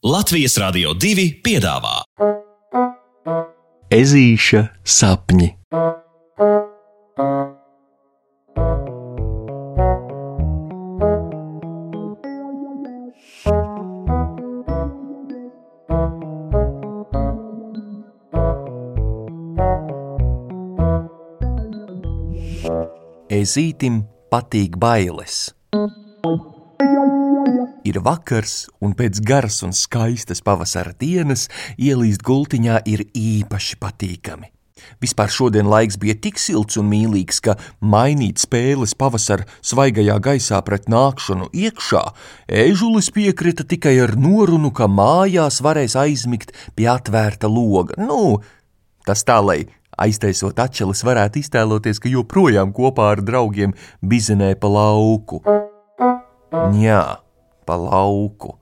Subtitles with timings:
[0.00, 1.98] Latvijas Rādio 2 piedāvā
[3.92, 5.50] Ezīša sapņi.
[23.28, 25.50] Ezītim patīk bailes.
[27.90, 34.50] Ir vakars, un pēc garas un skaistas pavasara dienas ielīst gultiņā ir īpaši patīkami.
[35.02, 40.86] Vispār šodien laiks bija tik silts un mīlīgs, ka mainīt spēles pavasara svaigajā gaisā pret
[40.92, 42.02] nākšanu iekšā,
[42.62, 47.98] ežulis piekrita tikai ar norunu, ka mājās varēs aizmigt pie atvērta loga.
[47.98, 48.38] Nu,
[49.08, 49.64] tas tā, lai
[50.00, 55.42] aiztaisot atšķeles varētu iztēloties, ka joprojām kopā ar draugiem bizenē pa lauku.
[56.80, 57.19] Jā
[57.70, 58.56] pa lauku.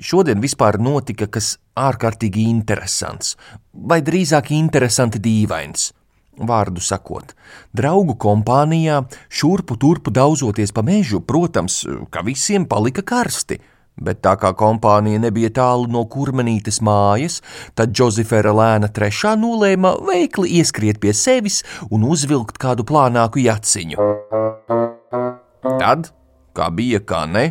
[0.00, 3.36] Šodien vispār notika kas ārkārtīgi interesants,
[3.72, 5.92] vai drīzāk interesanti dīvains.
[6.36, 7.32] Vārdu sakot,
[7.72, 9.00] draugu kompānijā,
[9.32, 11.80] šurpu turpu daudzoties pa mežu, protams,
[12.12, 13.56] ka visiem palika karsti.
[13.96, 17.38] Bet tā kā kompānija nebija tālu no kurmenītes mājas,
[17.72, 23.96] tad Džozefera lēna trešā nolēma veikli ieskriet pie sevis un uzvilkt kādu plānāku jaciņu.
[25.80, 26.10] Tad,
[26.52, 27.46] kā bija, kā ne,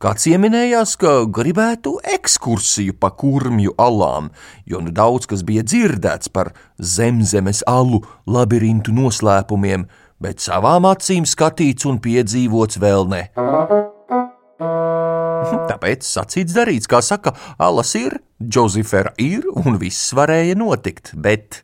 [0.00, 4.30] Kāds ieminējās, ka gribētu ekskursiju pa kurmju alām,
[4.64, 9.84] jo nu daudz kas bija dzirdēts par zemzemes alu labirintu noslēpumiem,
[10.16, 13.28] bet savām acīm skatīts un piedzīvots vēl ne.
[15.68, 21.60] Tāpēc sacīts darīts, kā saka, alas ir, Džozefera ir un viss varēja notikt, bet,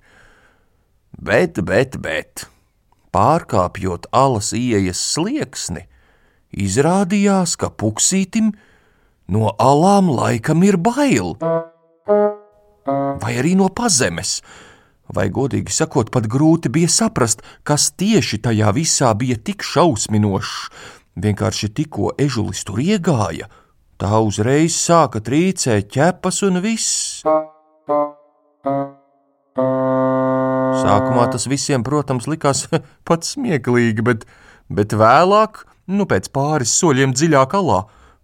[1.17, 2.45] bet, bet, bet,
[3.17, 5.89] pārkāpjot alas ieejas slieksni,
[6.55, 8.53] Izrādījās, ka puksītim
[9.33, 11.35] no alām laikam ir bail,
[12.87, 14.41] vai arī no pazemes.
[15.07, 20.57] Vai godīgi sakot, pat grūti bija saprast, kas tieši tajā visā bija tik šausminošs.
[21.17, 23.47] Vienkārši tikko ežulis tur iegāja,
[23.97, 27.23] tā uzreiz sāka trīcēt ķepas un viss.
[30.87, 32.67] Sākumā tas visiem, protams, likās
[33.09, 34.27] pat smieklīgi, bet,
[34.71, 37.81] bet vēlāk nu pēc pāris soļiem dziļāk alā,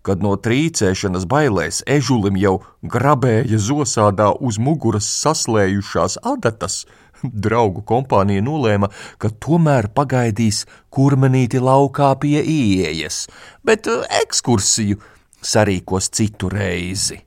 [0.06, 2.60] kad no trīcēšanas bailēs ežulim jau
[2.94, 6.84] grabēja zosādā uz muguras saslējušās adatas,
[7.46, 10.62] draugu kompānija nolēma, ka tomēr pagaidīs
[10.94, 13.24] kurmenīti laukā pie ieejas,
[13.66, 15.02] bet uh, ekskursiju
[15.42, 17.18] sarīkos citu reizi.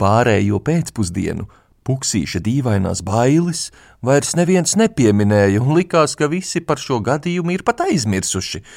[0.00, 1.44] Pārējo pēcpusdienu
[1.84, 3.68] puksīša dīvainās bailes
[4.04, 8.64] vairs neviens nepieminēja un likās, ka visi par šo gadījumu ir pat aizmirsuši–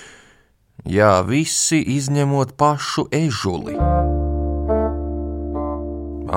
[0.86, 3.74] Jā, visi izņemot pašu ežuli.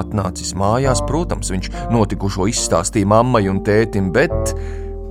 [0.00, 4.54] Atnācis mājās, protams, viņš notikušo izstāstīja mammai un tētim, bet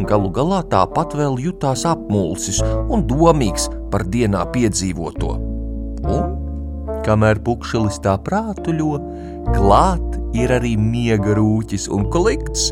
[0.09, 5.35] galu galā tāpat vēl jutās apmulsis un domīgs par dienā piedzīvoto.
[6.09, 6.35] Un,
[7.05, 8.95] kamēr pukšelis tā prātuļo,
[9.53, 12.69] klāt ir arī miega rūķis un klikts.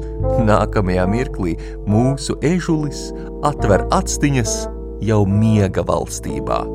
[0.48, 1.58] Nākamajā mirklī
[1.90, 3.12] mūsu ežulis
[3.48, 4.58] atver actiņas
[5.06, 6.66] jau miega valstībā.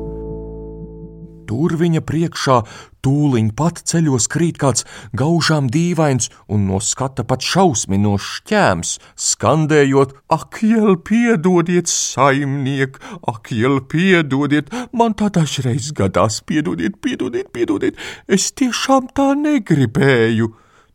[1.43, 2.55] Tur viņa priekšā
[3.03, 4.85] tūliņ pat ceļos krīt kāds
[5.19, 8.93] gaužām dīvains un no skata pat šausminošs ķēms,
[9.27, 17.99] skandējot: Ak, jēl, piedodiet, saimniek, ak, jēl, piedodiet, man tā dažreiz gadās, piedodiet, piedodiet, piedodiet,
[18.27, 20.53] es tiešām tā negribēju.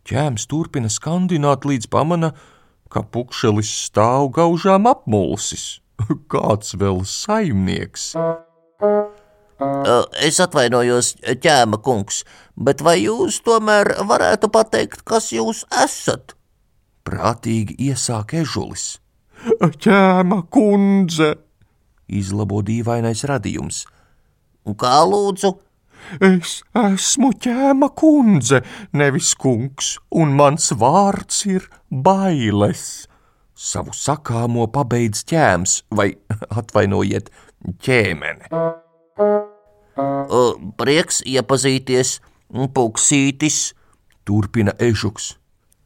[0.09, 2.31] Ķēms turpina skandināt līdz pamana,
[2.89, 5.83] ka pukšelis stāv gaužām apmulsis.
[6.33, 8.15] Kāds vēl saimnieks?
[10.25, 11.13] Es atvainojos,
[11.45, 12.23] ķēma kungs,
[12.57, 16.37] bet vai jūs tomēr varētu pateikt, kas jūs esat?
[17.05, 19.03] Prātīgi iesāk ežulis.
[19.61, 21.35] Ķēma kundze,
[22.09, 23.85] izlabo dīvainais radījums.
[24.79, 25.53] Kā lūdzu?
[26.25, 28.63] Es esmu ķēma kundze,
[28.97, 33.07] nevis kungs, un mans vārds ir bailes.
[33.59, 36.13] Savu sakāmo pabeidz ķēms, vai
[36.61, 37.31] atvainojiet,
[37.83, 38.53] ķēmene.
[40.79, 42.19] Prieks iepazīties,
[42.75, 43.59] puksītis,
[44.25, 45.35] turpina ežuks.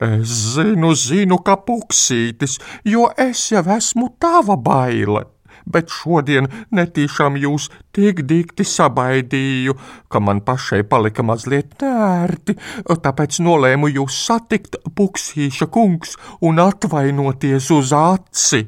[0.02, 5.28] Es zinu, zinu, ka puksītis, jo es jau esmu tava baile
[5.66, 9.76] bet šodien netīšām jūs tik dikti sabaidīju,
[10.08, 12.56] ka man pašai palika mazliet nērti,
[12.88, 18.66] tāpēc nolēmu jūs satikt, puksīša kungs, un atvainoties uz aci.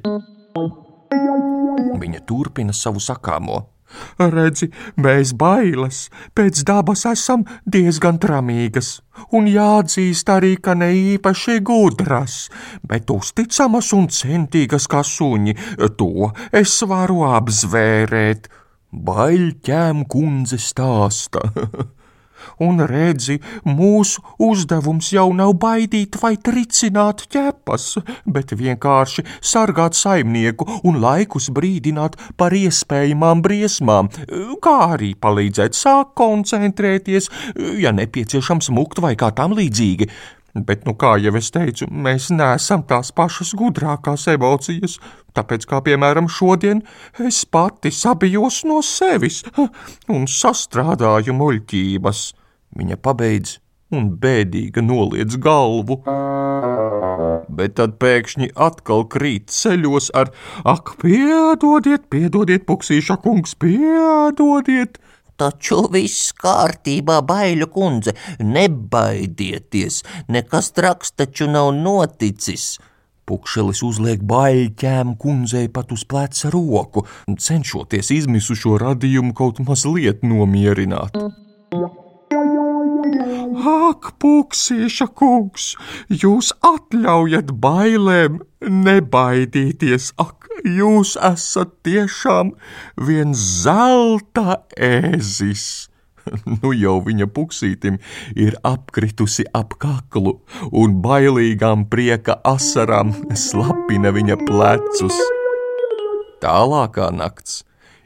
[2.04, 3.73] Viņa turpina savu sakāmo.
[4.18, 4.70] Redzi,
[5.00, 9.00] mēs bailes pēc dabas esam diezgan tramīgas,
[9.36, 12.38] un jāatzīst arī, ka ne īpaši gudras,
[12.86, 15.56] bet uzticamas un centīgas kā suņi.
[15.98, 18.48] To es varu apzvērēt.
[18.94, 21.48] Baļķēm kundze stāsta.
[22.64, 27.88] un redzi, mūsu uzdevums jau nav baidīt vai tricināt ķepas,
[28.26, 34.10] bet vienkārši sargāt saimnieku un laikus brīdināt par iespējamām briesmām,
[34.64, 37.30] kā arī palīdzēt sākt koncentrēties,
[37.80, 40.10] ja nepieciešams mukt vai kā tam līdzīgi.
[40.54, 45.00] Bet, nu, kā jau es teicu, mēs neesam tās pašas gudrākās emocijas,
[45.34, 46.84] tāpēc, kā piemēram šodien,
[47.18, 49.42] es pati sabijos no sevis
[50.14, 52.22] un sastrādāju muļķības.
[52.78, 53.58] Viņa pabeidz
[53.94, 55.98] un bēdīga noliec galvu.
[57.54, 60.30] Bet tad pēkšņi atkal krīt ceļos ar:
[60.62, 65.02] Ak, piedodiet, piedodiet, puksīša kungs, piedodiet!
[65.34, 72.76] Taču viss kārtībā, baiļu kundze, nebaidieties, nekas traks taču nav noticis.
[73.24, 81.16] Pukšelis uzliek baļķēm kundzei pat uz pleca roku, cenšoties izmisušo radījumu kaut mazliet nomierināt.
[83.64, 85.72] Ak, puksīša kungs,
[86.10, 92.54] jūs atļaujat bailēm nebaidīties, ak, jūs esat tiešām
[93.00, 95.88] viens zelta ēzis.
[96.48, 97.98] Nu jau viņa puksītim
[98.40, 100.38] ir apkritusi ap kaklu,
[100.72, 105.18] un bailīgām prieka asarām slapina viņa plecus.
[106.40, 107.62] Tālākā nakts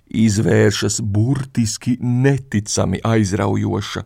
[0.09, 4.05] izvēršas burtiski neticami aizraujoša.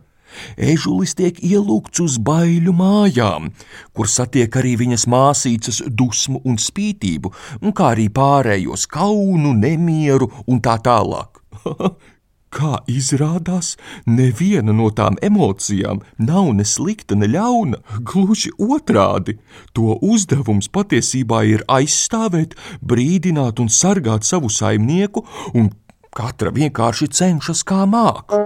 [0.57, 3.51] Ežulis tiek ielūgts uz baiļu mājām,
[3.93, 10.63] kur satiek arī viņas māsīcas dusmu un spītību, un kā arī pārējos kaunu, nemieru un
[10.63, 11.43] tā tālāk.
[12.53, 13.71] Kā izrādās,
[14.05, 17.79] neviena no tām emocijām nav ne slikta, ne ļauna.
[18.05, 19.39] Gluži otrādi,
[19.73, 22.53] to uzdevums patiesībā ir aizstāvēt,
[22.85, 25.25] brīdināt un sargāt savu saimnieku,
[25.57, 25.71] un
[26.13, 28.45] katra vienkārši cenšas kā māca.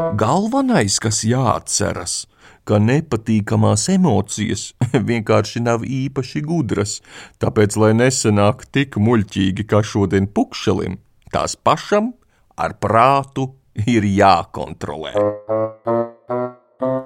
[0.00, 2.24] Galvenais, kas jāatceras,
[2.64, 4.70] ka nepatīkamās emocijas
[5.10, 6.98] vienkārši nav īpaši gudras,
[7.42, 10.98] tāpēc, lai nesanāk tik muļķīgi kā šodien pukšelim,
[11.34, 12.12] tās pašam
[12.56, 13.50] ar prātu
[13.86, 15.12] ir jākontrolē.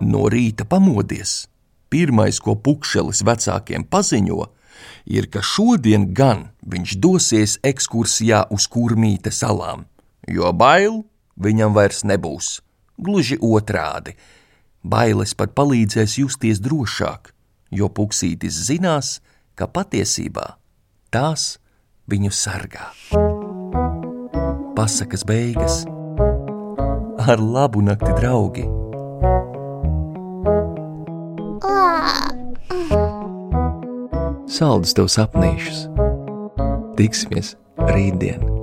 [0.04, 1.46] No rīta pamodies,
[1.90, 4.44] pirmais, ko pukšelis vecākiem paziņo,
[5.10, 9.88] ir, ka šodien gan viņš dosies ekskursijā uz kurmīte salām,
[10.30, 11.02] jo bail
[11.34, 12.60] viņam vairs nebūs
[12.94, 14.14] Gluži otrādi,
[14.86, 17.32] bailes pat palīdzēs justies drošāk,
[17.74, 19.18] jo puksītis zinās,
[19.58, 20.54] ka patiesībā
[21.14, 21.56] tās
[22.10, 22.92] viņu sargā.
[24.74, 25.82] Pasakas beigas
[27.24, 28.66] ar labu nakti, draugi!
[34.54, 35.86] Saldus tev sapnīšus!
[36.98, 37.56] Tiksimies
[37.90, 38.53] rītdien!